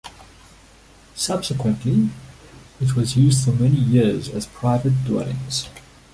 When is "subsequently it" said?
1.13-2.95